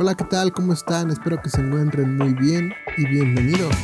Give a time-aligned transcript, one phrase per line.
[0.00, 0.52] Hola, ¿qué tal?
[0.52, 1.10] ¿Cómo están?
[1.10, 3.74] Espero que se encuentren muy bien y bienvenidos.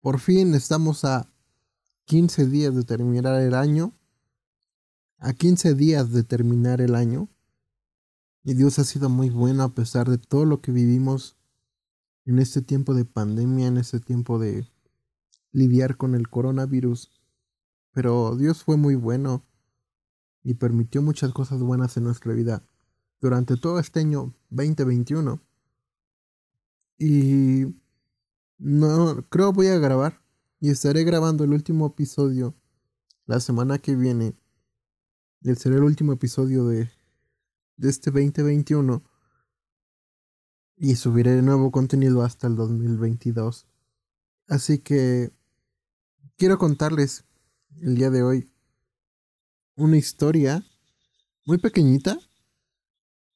[0.00, 1.30] Por fin estamos a
[2.06, 3.94] 15 días de terminar el año.
[5.18, 7.28] A 15 días de terminar el año.
[8.42, 11.36] Y Dios ha sido muy bueno a pesar de todo lo que vivimos
[12.24, 14.66] en este tiempo de pandemia, en este tiempo de
[15.52, 17.17] lidiar con el coronavirus.
[17.98, 19.44] Pero Dios fue muy bueno
[20.44, 22.62] y permitió muchas cosas buenas en nuestra vida
[23.20, 25.42] durante todo este año 2021.
[26.96, 27.74] Y
[28.56, 30.22] no creo voy a grabar
[30.60, 32.54] y estaré grabando el último episodio
[33.26, 34.36] la semana que viene.
[35.40, 36.88] Y será el último episodio de,
[37.78, 39.02] de este 2021.
[40.76, 43.66] Y subiré nuevo contenido hasta el 2022.
[44.46, 45.32] Así que
[46.36, 47.24] quiero contarles
[47.82, 48.50] el día de hoy
[49.76, 50.66] una historia
[51.44, 52.18] muy pequeñita.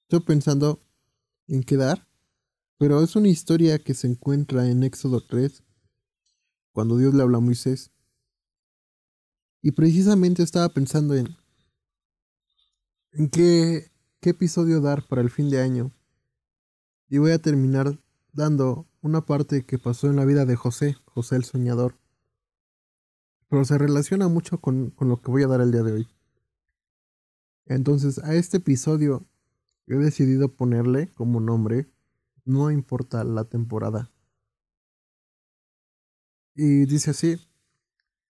[0.02, 0.82] Estoy pensando
[1.46, 2.08] en quedar,
[2.78, 5.62] pero es una historia que se encuentra en Éxodo 3,
[6.72, 7.92] cuando Dios le habla a Moisés.
[9.62, 11.36] Y precisamente estaba pensando en,
[13.30, 15.92] qué, qué episodio dar para el fin de año.
[17.08, 17.98] Y voy a terminar
[18.32, 22.01] dando una parte que pasó en la vida de José, José el Soñador
[23.52, 26.08] pero se relaciona mucho con, lo que voy a dar el día de hoy.
[27.66, 29.26] Entonces, a este episodio
[29.86, 31.86] he decidido ponerle como nombre,
[32.46, 34.10] no importa la temporada.
[36.54, 37.36] Y dice así,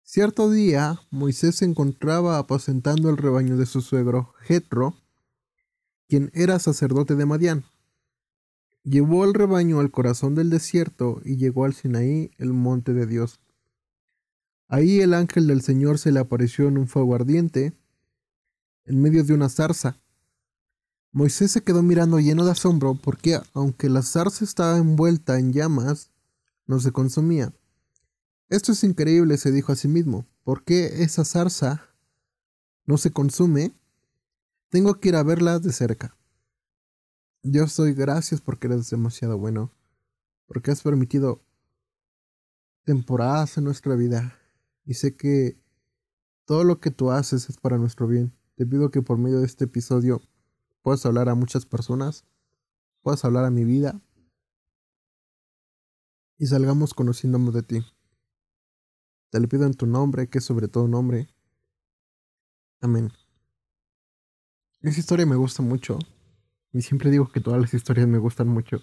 [0.05, 4.95] cierto día Moisés se encontraba apacentando el rebaño de su suegro, Jetro,
[6.07, 7.65] quien era sacerdote de Madián.
[8.85, 13.41] Llevó el rebaño al corazón del desierto y llegó al Sinaí, el monte de Dios.
[14.69, 17.73] Ahí el ángel del Señor se le apareció en un fuego ardiente,
[18.85, 19.99] en medio de una zarza.
[21.11, 26.11] Moisés se quedó mirando lleno de asombro porque, aunque la zarza estaba envuelta en llamas,
[26.67, 27.55] no se consumía.
[28.51, 30.27] Esto es increíble, se dijo a sí mismo.
[30.45, 31.89] ¿Por qué esa zarza
[32.85, 33.73] no se consume?
[34.69, 36.15] Tengo que ir a verla de cerca.
[37.43, 39.73] Dios doy gracias porque eres demasiado bueno,
[40.47, 41.43] porque has permitido
[42.85, 44.38] temporadas en nuestra vida
[44.89, 45.61] y sé que
[46.47, 48.33] todo lo que tú haces es para nuestro bien.
[48.55, 50.23] Te pido que por medio de este episodio
[50.81, 52.25] puedas hablar a muchas personas,
[53.03, 54.01] puedas hablar a mi vida
[56.39, 57.85] y salgamos conociéndonos de ti.
[59.29, 61.29] Te lo pido en tu nombre, que es sobre todo nombre.
[62.81, 63.13] Amén.
[64.81, 65.99] Esa historia me gusta mucho.
[66.73, 68.81] Y siempre digo que todas las historias me gustan mucho.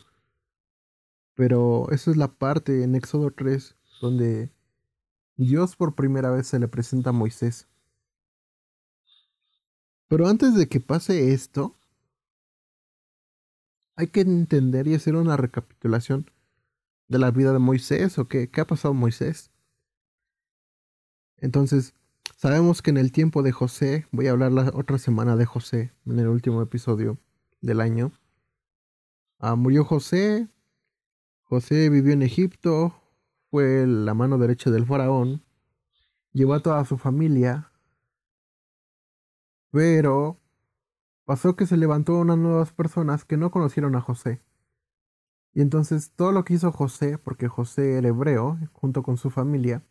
[1.34, 4.55] Pero esa es la parte en Éxodo 3 donde
[5.38, 7.68] Dios por primera vez se le presenta a Moisés.
[10.08, 11.76] Pero antes de que pase esto,
[13.96, 16.30] hay que entender y hacer una recapitulación
[17.08, 19.52] de la vida de Moisés o qué, qué ha pasado Moisés.
[21.38, 21.94] Entonces,
[22.36, 25.92] sabemos que en el tiempo de José, voy a hablar la otra semana de José,
[26.06, 27.18] en el último episodio
[27.62, 28.12] del año.
[29.40, 30.48] Ah, murió José,
[31.44, 32.96] José vivió en Egipto,
[33.56, 35.42] fue la mano derecha del faraón,
[36.34, 37.72] llevó a toda su familia,
[39.72, 40.42] pero
[41.24, 44.42] pasó que se levantó unas nuevas personas que no conocieron a José.
[45.54, 49.86] Y entonces todo lo que hizo José, porque José era hebreo, junto con su familia,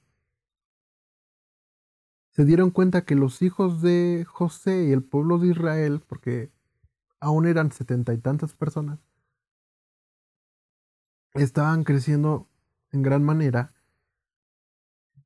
[2.33, 6.53] se dieron cuenta que los hijos de José y el pueblo de Israel, porque
[7.19, 8.99] aún eran setenta y tantas personas,
[11.33, 12.47] estaban creciendo
[12.95, 13.75] en gran manera.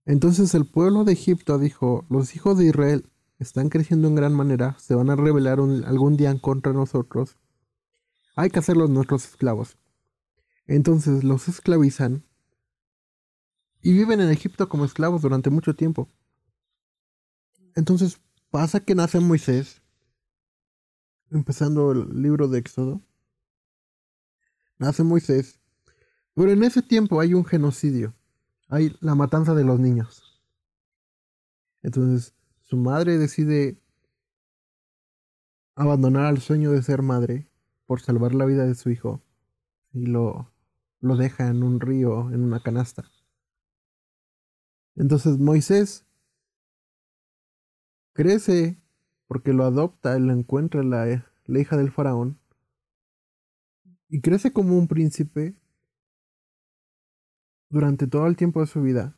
[0.04, 4.76] Entonces el pueblo de Egipto dijo, los hijos de Israel están creciendo en gran manera,
[4.78, 7.36] se van a rebelar algún día contra nosotros.
[8.34, 9.76] Hay que hacerlos nuestros esclavos.
[10.66, 12.24] Entonces los esclavizan
[13.82, 16.08] y viven en Egipto como esclavos durante mucho tiempo.
[17.76, 18.18] Entonces
[18.50, 19.82] pasa que nace Moisés,
[21.30, 23.02] empezando el libro de Éxodo.
[24.78, 25.60] Nace Moisés
[26.38, 28.14] pero en ese tiempo hay un genocidio.
[28.68, 30.40] Hay la matanza de los niños.
[31.82, 32.32] Entonces,
[32.62, 33.76] su madre decide
[35.74, 37.48] abandonar al sueño de ser madre
[37.86, 39.20] por salvar la vida de su hijo
[39.92, 40.48] y lo,
[41.00, 43.10] lo deja en un río, en una canasta.
[44.94, 46.06] Entonces Moisés
[48.12, 48.80] crece
[49.26, 52.38] porque lo adopta, él encuentra la, la hija del faraón
[54.08, 55.56] y crece como un príncipe
[57.70, 59.16] durante todo el tiempo de su vida.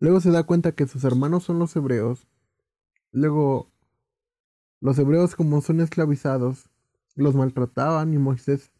[0.00, 2.26] Luego se da cuenta que sus hermanos son los hebreos.
[3.10, 3.70] Luego,
[4.80, 6.70] los hebreos como son esclavizados,
[7.14, 8.72] los maltrataban y Moisés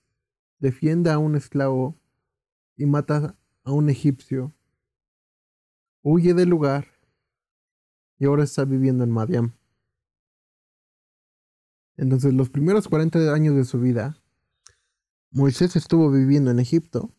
[0.61, 1.97] defiende a un esclavo
[2.77, 4.55] y mata a un egipcio.
[6.03, 6.87] Huye del lugar
[8.19, 9.55] y ahora está viviendo en Madiam.
[11.97, 14.23] Entonces, los primeros 40 años de su vida,
[15.33, 17.13] Moisés estuvo viviendo en Egipto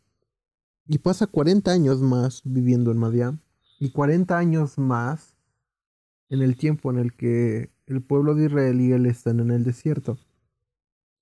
[0.92, 3.40] y pasa 40 años más viviendo en Madiam
[3.80, 5.36] y 40 años más
[6.30, 9.64] en el tiempo en el que el pueblo de Israel y él están en el
[9.64, 10.18] desierto.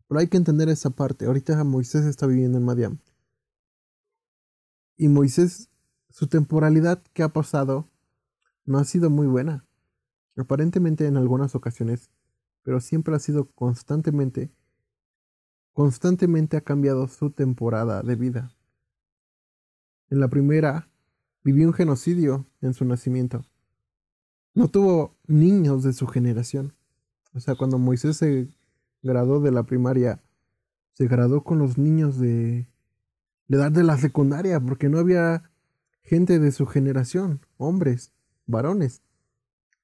[0.08, 1.26] Pero hay que entender esa parte.
[1.26, 3.00] Ahorita Moisés está viviendo en Madiam.
[4.96, 5.70] Y Moisés,
[6.10, 7.90] su temporalidad que ha pasado
[8.64, 9.66] no ha sido muy buena.
[10.38, 12.10] Aparentemente en algunas ocasiones,
[12.64, 14.50] pero siempre ha sido constantemente,
[15.74, 18.57] constantemente ha cambiado su temporada de vida.
[20.10, 20.90] En la primera,
[21.44, 23.46] vivió un genocidio en su nacimiento.
[24.54, 26.74] No tuvo niños de su generación.
[27.34, 28.50] O sea, cuando Moisés se
[29.04, 30.22] graduó de la primaria,
[30.94, 32.68] se graduó con los niños de,
[33.48, 35.52] de edad de la secundaria, porque no había
[36.02, 38.14] gente de su generación, hombres,
[38.46, 39.02] varones.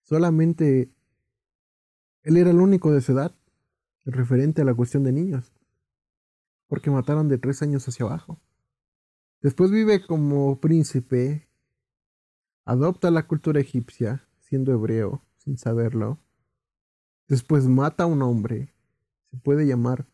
[0.02, 0.90] Solamente
[2.24, 3.36] él era el único de su edad,
[4.06, 5.54] referente a la cuestión de niños,
[6.68, 8.40] porque mataron de tres años hacia abajo.
[9.44, 11.50] Después vive como príncipe,
[12.64, 16.18] adopta la cultura egipcia, siendo hebreo, sin saberlo.
[17.28, 18.74] Después mata a un hombre,
[19.32, 20.08] se puede llamar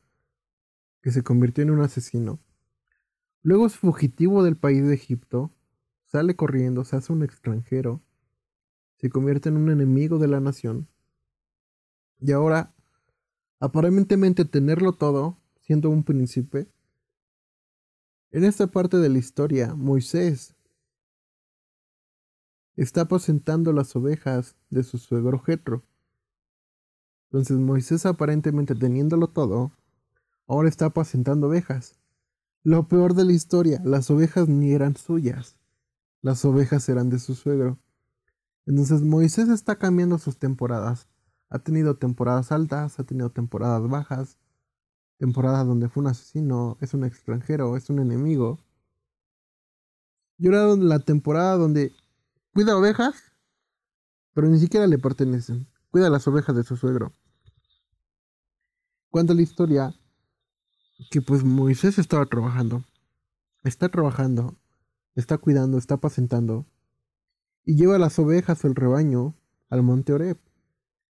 [1.03, 2.39] que se convirtió en un asesino.
[3.43, 5.51] Luego es fugitivo del país de Egipto,
[6.05, 8.01] sale corriendo, se hace un extranjero,
[8.95, 10.87] se convierte en un enemigo de la nación.
[12.19, 12.73] Y ahora,
[13.59, 16.67] aparentemente tenerlo todo, siendo un príncipe,
[18.31, 20.55] en esta parte de la historia, Moisés
[22.75, 25.83] está apacentando las ovejas de su suegro Jetro.
[27.25, 29.71] Entonces Moisés aparentemente teniéndolo todo,
[30.47, 31.99] ahora está apacentando ovejas.
[32.63, 35.57] Lo peor de la historia, las ovejas ni eran suyas,
[36.21, 37.79] las ovejas eran de su suegro.
[38.65, 41.07] Entonces Moisés está cambiando sus temporadas.
[41.49, 44.37] Ha tenido temporadas altas, ha tenido temporadas bajas,
[45.19, 48.57] temporada donde fue un asesino, es un extranjero, es un enemigo.
[50.38, 51.94] Y ahora la temporada donde
[52.54, 53.16] cuida ovejas,
[54.33, 55.68] pero ni siquiera le pertenecen.
[55.92, 57.13] Cuida las ovejas de su suegro.
[59.10, 59.94] Cuando la historia
[61.12, 62.86] que pues Moisés estaba trabajando,
[63.63, 64.56] está trabajando,
[65.15, 66.65] está cuidando, está apacentando,
[67.65, 69.36] y lleva las ovejas o el rebaño
[69.69, 70.38] al monte Oreb,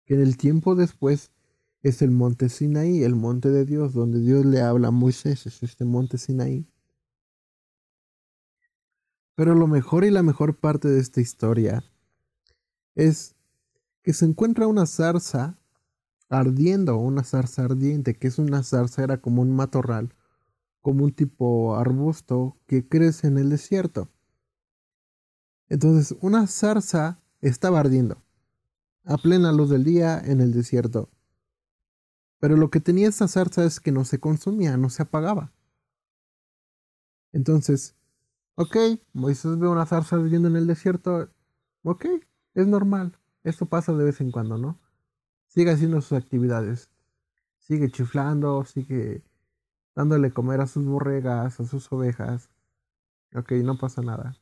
[0.06, 1.30] que en el tiempo después
[1.82, 5.62] es el monte Sinaí, el monte de Dios, donde Dios le habla a Moisés, es
[5.62, 6.66] este monte Sinaí.
[9.34, 11.82] Pero lo mejor y la mejor parte de esta historia
[12.94, 13.34] es
[14.02, 15.58] que se encuentra una zarza
[16.28, 20.14] ardiendo, una zarza ardiente, que es una zarza, era como un matorral,
[20.80, 24.08] como un tipo arbusto que crece en el desierto.
[25.68, 28.22] Entonces, una zarza estaba ardiendo
[29.04, 31.08] a plena luz del día en el desierto.
[32.42, 35.52] Pero lo que tenía esta zarza es que no se consumía, no se apagaba.
[37.30, 37.94] Entonces,
[38.56, 38.76] ok,
[39.12, 41.30] Moisés ve una zarza viviendo en el desierto.
[41.84, 42.06] Ok,
[42.54, 43.16] es normal.
[43.44, 44.80] Esto pasa de vez en cuando, ¿no?
[45.46, 46.90] Sigue haciendo sus actividades.
[47.58, 49.22] Sigue chiflando, sigue
[49.94, 52.50] dándole comer a sus borregas, a sus ovejas.
[53.36, 54.34] Ok, no pasa nada.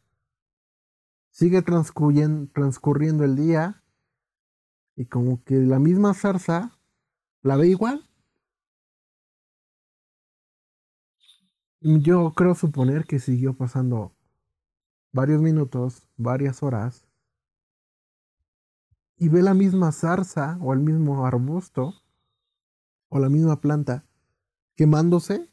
[1.29, 3.85] Sigue transcurriendo el día
[4.97, 6.80] y como que la misma zarza
[7.43, 8.07] ¿La ve igual?
[11.81, 14.15] Yo creo suponer que siguió pasando
[15.13, 17.07] varios minutos, varias horas,
[19.17, 21.95] y ve la misma zarza o el mismo arbusto
[23.09, 24.05] o la misma planta
[24.77, 25.49] quemándose,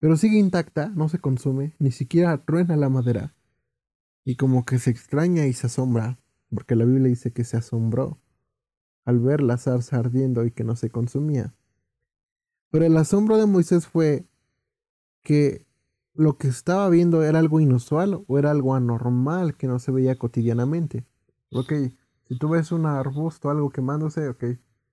[0.00, 3.34] pero sigue intacta, no se consume, ni siquiera truena la madera,
[4.24, 6.18] y como que se extraña y se asombra,
[6.52, 8.20] porque la Biblia dice que se asombró
[9.08, 11.54] al ver la zarza ardiendo y que no se consumía.
[12.70, 14.28] Pero el asombro de Moisés fue
[15.22, 15.66] que
[16.12, 20.18] lo que estaba viendo era algo inusual o era algo anormal que no se veía
[20.18, 21.06] cotidianamente.
[21.52, 21.72] Ok,
[22.24, 24.44] si tú ves un arbusto, algo quemándose, ok,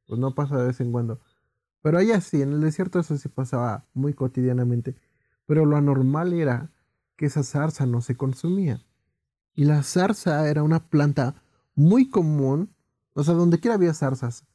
[0.07, 1.19] pues no pasa de vez en cuando.
[1.81, 4.95] Pero allá sí, en el desierto eso sí pasaba muy cotidianamente.
[5.45, 6.71] Pero lo anormal era
[7.17, 8.81] que esa zarza no se consumía.
[9.55, 11.43] Y la zarza era una planta
[11.75, 12.74] muy común
[13.15, 14.45] o sea, donde quiera había zarzas.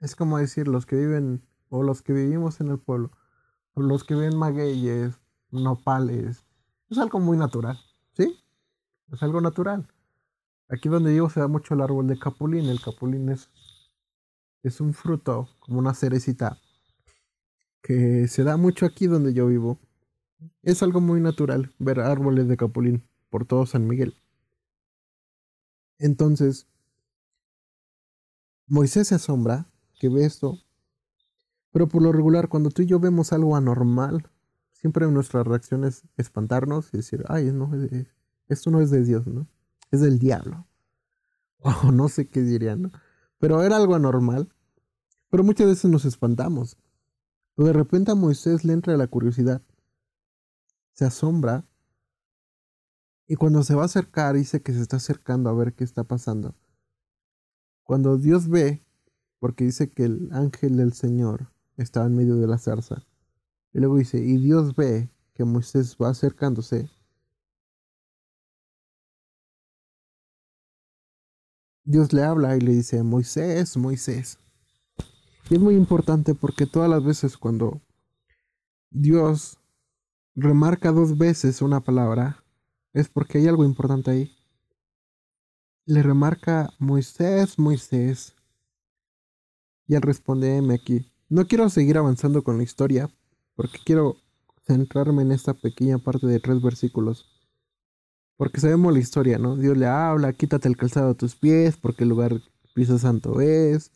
[0.00, 3.10] Es como decir, los que viven, o los que vivimos en el pueblo,
[3.74, 6.44] o los que ven magueyes, nopales.
[6.88, 7.78] Es algo muy natural,
[8.12, 8.38] ¿sí?
[9.12, 9.88] Es algo natural.
[10.68, 12.66] Aquí donde vivo se da mucho el árbol de capulín.
[12.66, 13.50] El capulín es,
[14.62, 16.58] es un fruto, como una cerecita,
[17.82, 19.80] que se da mucho aquí donde yo vivo.
[20.62, 24.14] Es algo muy natural ver árboles de capulín por todo San Miguel.
[25.98, 26.68] Entonces,
[28.66, 30.58] Moisés se asombra que ve esto,
[31.72, 34.30] pero por lo regular cuando tú y yo vemos algo anormal,
[34.72, 37.70] siempre nuestra reacción es espantarnos y decir, ay, no,
[38.48, 39.46] esto no es de Dios, ¿no?
[39.90, 40.66] Es del diablo.
[41.58, 42.92] O no sé qué dirían.
[43.38, 44.52] Pero era algo anormal.
[45.30, 46.76] Pero muchas veces nos espantamos.
[47.56, 49.62] De repente a Moisés le entra la curiosidad.
[50.92, 51.64] Se asombra.
[53.26, 56.04] Y cuando se va a acercar, dice que se está acercando a ver qué está
[56.04, 56.54] pasando.
[57.84, 58.82] Cuando Dios ve,
[59.38, 63.06] porque dice que el ángel del Señor estaba en medio de la zarza.
[63.72, 66.88] Y luego dice, y Dios ve que Moisés va acercándose.
[71.84, 74.38] Dios le habla y le dice, Moisés, Moisés.
[75.50, 77.82] Y es muy importante porque todas las veces cuando
[78.90, 79.58] Dios
[80.34, 82.42] remarca dos veces una palabra,
[82.94, 84.43] es porque hay algo importante ahí.
[85.86, 88.34] Le remarca Moisés, Moisés.
[89.86, 91.12] Y él responde, M aquí.
[91.28, 93.10] No quiero seguir avanzando con la historia,
[93.54, 94.16] porque quiero
[94.66, 97.26] centrarme en esta pequeña parte de tres versículos.
[98.38, 99.56] Porque sabemos la historia, ¿no?
[99.56, 102.40] Dios le habla, quítate el calzado de tus pies, porque el lugar
[102.74, 103.92] piso santo es.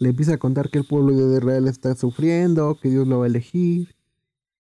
[0.00, 3.26] Le empieza a contar que el pueblo de Israel está sufriendo, que Dios lo va
[3.26, 3.94] a elegir,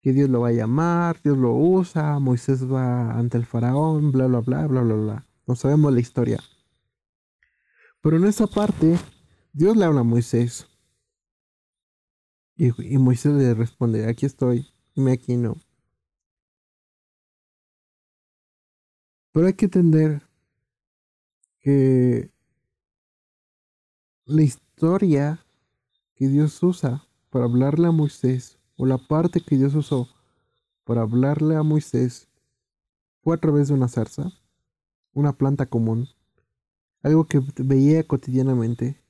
[0.00, 4.28] que Dios lo va a llamar, Dios lo usa, Moisés va ante el faraón, bla,
[4.28, 5.26] bla, bla, bla, bla, bla.
[5.52, 6.42] No sabemos la historia.
[8.00, 8.96] Pero en esa parte,
[9.52, 10.66] Dios le habla a Moisés.
[12.56, 15.60] Y, Moisés le responde, aquí estoy, me aquí no.
[19.32, 20.22] Pero hay que entender
[21.60, 22.30] que
[24.24, 25.44] la historia
[26.14, 30.08] que Dios usa para hablarle a Moisés, o la parte que Dios usó
[30.84, 32.26] para hablarle a Moisés,
[33.20, 34.32] fue a través de una zarza,
[35.14, 36.08] una planta común,
[37.02, 39.02] algo que veía cotidianamente.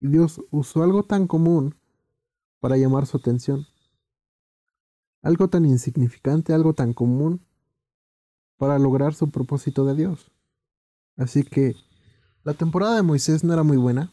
[0.00, 1.76] Y Dios usó algo tan común
[2.60, 3.66] para llamar su atención.
[5.22, 7.44] Algo tan insignificante, algo tan común
[8.56, 10.30] para lograr su propósito de Dios.
[11.16, 11.74] Así que
[12.42, 14.12] la temporada de Moisés no era muy buena.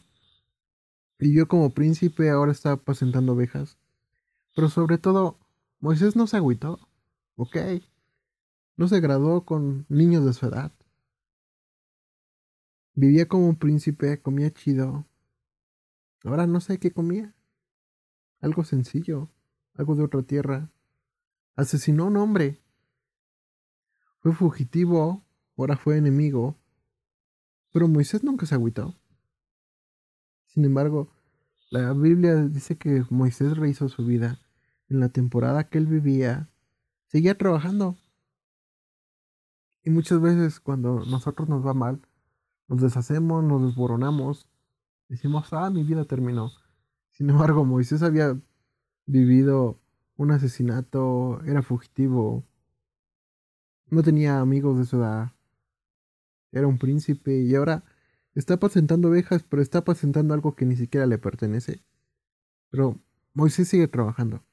[1.18, 3.78] Y yo como príncipe ahora estaba apacentando ovejas.
[4.54, 5.38] Pero sobre todo,
[5.80, 6.78] Moisés no se agüitó.
[7.36, 7.56] ¿Ok?
[8.78, 10.72] No se graduó con niños de su edad.
[12.94, 15.04] Vivía como un príncipe, comía chido.
[16.22, 17.34] Ahora no sé qué comía.
[18.40, 19.30] Algo sencillo,
[19.74, 20.70] algo de otra tierra.
[21.56, 22.62] Asesinó a un hombre
[24.20, 25.24] fue fugitivo,
[25.56, 26.56] ahora fue enemigo.
[27.72, 28.94] Pero Moisés nunca se agüitó.
[30.46, 31.12] Sin embargo,
[31.70, 34.40] la Biblia dice que Moisés rehizo su vida.
[34.88, 36.48] En la temporada que él vivía,
[37.08, 37.98] seguía trabajando.
[39.88, 42.02] Y muchas veces cuando nosotros nos va mal,
[42.68, 44.46] nos deshacemos, nos desboronamos,
[45.08, 46.52] decimos, ah, mi vida terminó.
[47.10, 48.38] Sin embargo, Moisés había
[49.06, 49.80] vivido
[50.18, 52.44] un asesinato, era fugitivo,
[53.86, 55.32] no tenía amigos de su edad.
[56.52, 57.82] Era un príncipe y ahora
[58.34, 61.82] está apacentando ovejas, pero está apacentando algo que ni siquiera le pertenece.
[62.68, 63.00] Pero
[63.32, 64.44] Moisés sigue trabajando.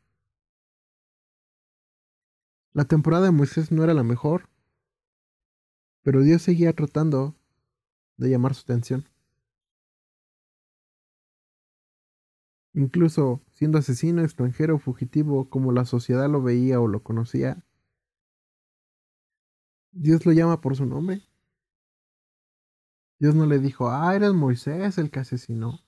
[2.72, 4.48] La temporada de Moisés no era la mejor,
[6.06, 7.36] pero Dios seguía tratando
[8.18, 9.10] de llamar su atención.
[12.76, 17.66] Incluso siendo asesino, extranjero, fugitivo, como la sociedad lo veía o lo conocía,
[19.94, 21.24] Dios lo llama por su nombre.
[23.18, 25.80] Dios no le dijo, ah, eres Moisés el que asesinó.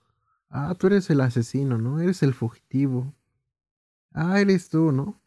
[0.50, 2.00] Ah, tú eres el asesino, ¿no?
[2.00, 3.14] Eres el fugitivo.
[4.14, 5.22] Ah, eres tú, ¿no?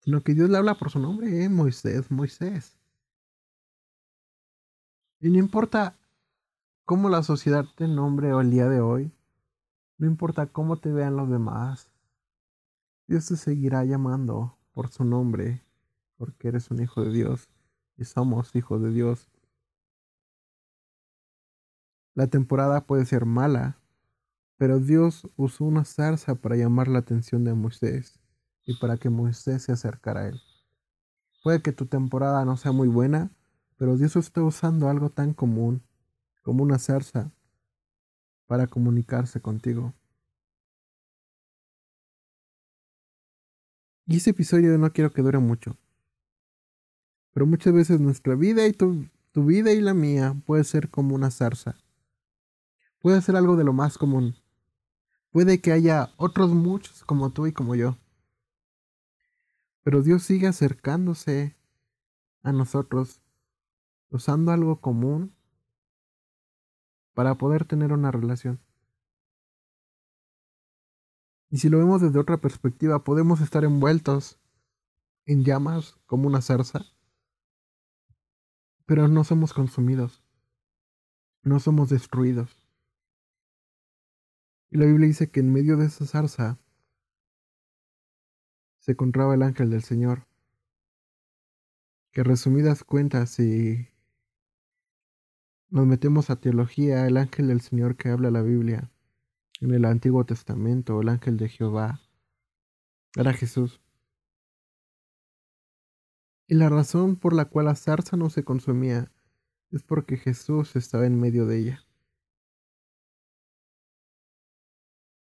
[0.00, 2.76] Sino que Dios le habla por su nombre, eh, Moisés, Moisés.
[5.22, 5.96] Y no importa
[6.84, 9.12] cómo la sociedad te nombre el día de hoy,
[9.96, 11.92] no importa cómo te vean los demás,
[13.06, 15.62] Dios te seguirá llamando por su nombre,
[16.16, 17.48] porque eres un hijo de Dios
[17.96, 19.28] y somos hijos de Dios.
[22.14, 23.78] La temporada puede ser mala,
[24.56, 28.18] pero Dios usó una zarza para llamar la atención de Moisés
[28.66, 30.40] y para que Moisés se acercara a él.
[31.44, 33.30] Puede que tu temporada no sea muy buena,
[33.82, 35.82] pero Dios está usando algo tan común
[36.44, 37.32] como una zarza
[38.46, 39.92] para comunicarse contigo.
[44.06, 45.76] Y ese episodio no quiero que dure mucho.
[47.32, 51.16] Pero muchas veces nuestra vida y tu, tu vida y la mía puede ser como
[51.16, 51.74] una zarza.
[53.00, 54.36] Puede ser algo de lo más común.
[55.32, 57.98] Puede que haya otros muchos como tú y como yo.
[59.82, 61.56] Pero Dios sigue acercándose
[62.44, 63.21] a nosotros
[64.12, 65.34] usando algo común
[67.14, 68.60] para poder tener una relación.
[71.50, 74.38] Y si lo vemos desde otra perspectiva, podemos estar envueltos
[75.26, 76.84] en llamas como una zarza,
[78.86, 80.22] pero no somos consumidos,
[81.42, 82.56] no somos destruidos.
[84.70, 86.58] Y la Biblia dice que en medio de esa zarza
[88.78, 90.26] se encontraba el ángel del Señor,
[92.12, 93.91] que resumidas cuentas, si
[95.72, 98.90] nos metemos a teología, el ángel del Señor que habla la Biblia
[99.62, 102.02] en el Antiguo Testamento, el ángel de Jehová,
[103.16, 103.80] era Jesús.
[106.46, 109.10] Y la razón por la cual la zarza no se consumía
[109.70, 111.86] es porque Jesús estaba en medio de ella.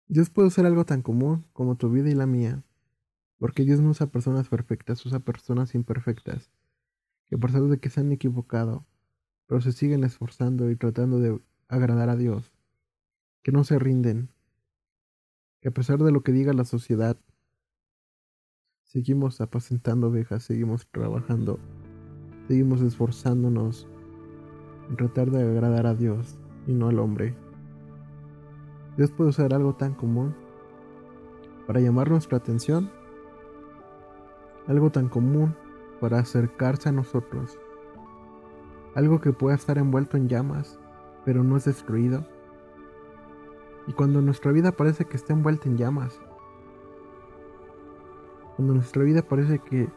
[0.07, 2.63] Dios puede ser algo tan común como tu vida y la mía,
[3.37, 6.49] porque Dios no usa personas perfectas, usa personas imperfectas,
[7.27, 8.87] que por pesar de que se han equivocado,
[9.51, 12.53] pero se siguen esforzando y tratando de agradar a Dios,
[13.43, 14.29] que no se rinden,
[15.59, 17.17] que a pesar de lo que diga la sociedad,
[18.85, 21.59] Seguimos apacentando ovejas, seguimos trabajando,
[22.47, 23.89] seguimos esforzándonos
[24.89, 27.35] en tratar de agradar a Dios y no al hombre.
[28.95, 30.33] Dios puede usar algo tan común
[31.67, 32.89] para llamar nuestra atención,
[34.67, 35.55] algo tan común
[35.99, 37.57] para acercarse a nosotros,
[38.95, 40.79] algo que pueda estar envuelto en llamas,
[41.25, 42.25] pero no es destruido.
[43.87, 46.19] Y cuando nuestra vida parece que está envuelta en llamas,
[48.55, 49.89] cuando nuestra vida parece que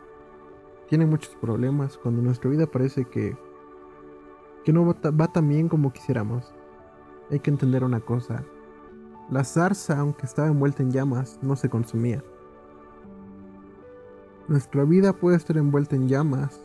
[0.89, 3.37] tiene muchos problemas, cuando nuestra vida parece que,
[4.65, 6.55] que no va, va tan bien como quisiéramos,
[7.31, 8.45] hay que entender una cosa.
[9.31, 12.23] La zarza, aunque estaba envuelta en llamas, no se consumía.
[14.47, 16.65] Nuestra vida puede estar envuelta en llamas,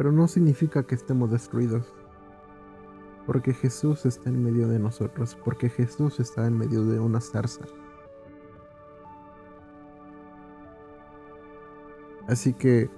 [0.00, 1.92] pero no significa que estemos destruidos.
[3.26, 7.66] Porque Jesús está en medio de nosotros, porque Jesús está en medio de una zarza.
[12.26, 12.88] Así que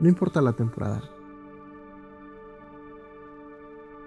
[0.00, 1.02] no importa la temporada.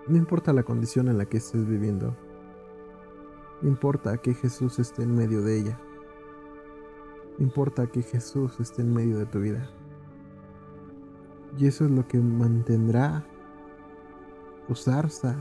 [0.08, 2.18] No importa la condición en la que estés viviendo.
[3.62, 5.80] Importa que Jesús esté en medio de ella.
[7.38, 9.70] Importa que Jesús esté en medio de tu vida.
[11.58, 13.24] Y eso es lo que mantendrá
[14.68, 15.36] tu zarza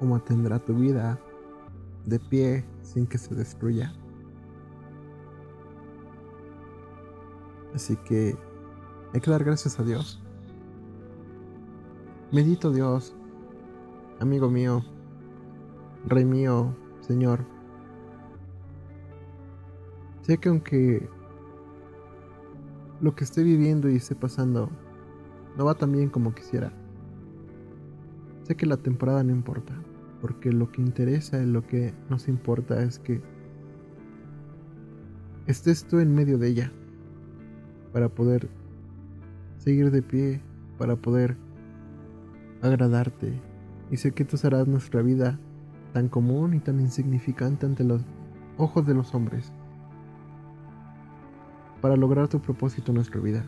[0.00, 1.18] o mantendrá tu vida
[2.06, 3.92] de pie sin que se destruya.
[7.74, 8.36] Así que
[9.12, 10.22] hay que dar gracias a Dios.
[12.30, 13.14] Medito Dios,
[14.20, 14.82] amigo mío,
[16.06, 17.44] Rey mío, Señor.
[20.22, 21.08] Sé que aunque
[23.00, 24.70] lo que esté viviendo y esté pasando
[25.56, 26.72] no va tan bien como quisiera,
[28.44, 29.74] sé que la temporada no importa,
[30.20, 33.20] porque lo que interesa y lo que nos importa es que
[35.46, 36.72] estés tú en medio de ella
[37.92, 38.48] para poder
[39.58, 40.40] seguir de pie,
[40.78, 41.36] para poder
[42.62, 43.40] agradarte.
[43.90, 45.38] Y sé que tú serás nuestra vida
[45.92, 48.02] tan común y tan insignificante ante los
[48.56, 49.52] ojos de los hombres,
[51.80, 53.44] para lograr tu propósito en nuestra vida.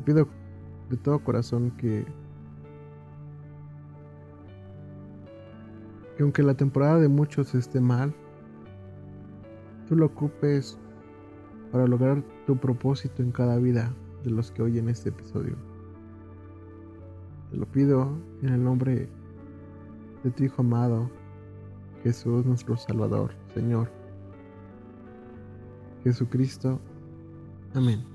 [0.00, 0.26] Te pido
[0.88, 2.06] de todo corazón que,
[6.16, 8.14] que aunque la temporada de muchos esté mal,
[9.86, 10.78] tú lo ocupes
[11.70, 15.54] para lograr tu propósito en cada vida de los que oyen este episodio.
[17.50, 19.06] Te lo pido en el nombre
[20.24, 21.10] de tu Hijo amado,
[22.04, 23.90] Jesús nuestro Salvador, Señor.
[26.04, 26.80] Jesucristo.
[27.74, 28.09] Amén.